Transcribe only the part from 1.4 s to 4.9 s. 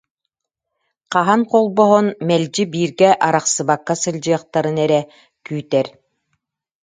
холбоһон, мэлдьи бииргэ арахсыбакка сылдьыахтарын